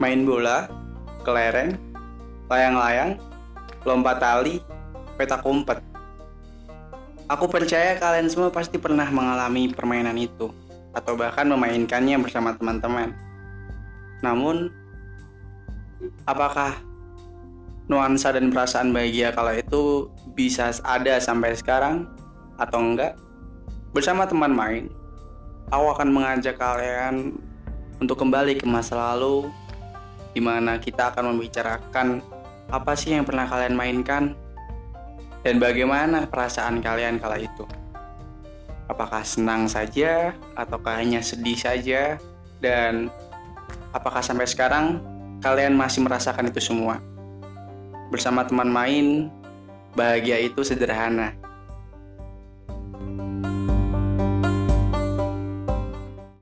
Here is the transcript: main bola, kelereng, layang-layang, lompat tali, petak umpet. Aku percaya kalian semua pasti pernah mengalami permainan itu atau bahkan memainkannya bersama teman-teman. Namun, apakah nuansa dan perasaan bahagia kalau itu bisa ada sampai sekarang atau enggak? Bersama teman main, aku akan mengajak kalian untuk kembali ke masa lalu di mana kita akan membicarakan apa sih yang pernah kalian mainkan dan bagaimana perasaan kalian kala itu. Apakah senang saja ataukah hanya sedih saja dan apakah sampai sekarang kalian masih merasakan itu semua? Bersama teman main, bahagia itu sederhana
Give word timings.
main 0.00 0.24
bola, 0.24 0.64
kelereng, 1.22 1.76
layang-layang, 2.48 3.20
lompat 3.84 4.16
tali, 4.16 4.64
petak 5.20 5.44
umpet. 5.44 5.76
Aku 7.30 7.46
percaya 7.46 7.94
kalian 8.00 8.26
semua 8.26 8.50
pasti 8.50 8.80
pernah 8.80 9.06
mengalami 9.12 9.70
permainan 9.70 10.16
itu 10.18 10.50
atau 10.96 11.14
bahkan 11.14 11.46
memainkannya 11.46 12.18
bersama 12.18 12.56
teman-teman. 12.56 13.14
Namun, 14.24 14.72
apakah 16.26 16.74
nuansa 17.86 18.34
dan 18.34 18.50
perasaan 18.50 18.90
bahagia 18.90 19.30
kalau 19.30 19.52
itu 19.54 19.82
bisa 20.34 20.74
ada 20.82 21.20
sampai 21.22 21.54
sekarang 21.54 22.08
atau 22.58 22.80
enggak? 22.82 23.14
Bersama 23.94 24.26
teman 24.26 24.50
main, 24.50 24.84
aku 25.70 25.86
akan 25.92 26.08
mengajak 26.10 26.58
kalian 26.58 27.36
untuk 28.02 28.16
kembali 28.18 28.58
ke 28.58 28.66
masa 28.66 28.96
lalu 28.96 29.46
di 30.30 30.40
mana 30.42 30.78
kita 30.78 31.10
akan 31.14 31.34
membicarakan 31.34 32.22
apa 32.70 32.92
sih 32.94 33.14
yang 33.14 33.26
pernah 33.26 33.50
kalian 33.50 33.74
mainkan 33.74 34.38
dan 35.42 35.56
bagaimana 35.58 36.28
perasaan 36.28 36.78
kalian 36.84 37.18
kala 37.18 37.40
itu. 37.42 37.66
Apakah 38.90 39.22
senang 39.22 39.70
saja 39.70 40.34
ataukah 40.58 40.98
hanya 40.98 41.22
sedih 41.22 41.54
saja 41.54 42.18
dan 42.58 43.10
apakah 43.94 44.20
sampai 44.22 44.46
sekarang 44.46 44.98
kalian 45.40 45.74
masih 45.78 46.02
merasakan 46.02 46.50
itu 46.50 46.58
semua? 46.58 46.98
Bersama 48.10 48.42
teman 48.42 48.66
main, 48.66 49.30
bahagia 49.94 50.42
itu 50.42 50.66
sederhana 50.66 51.34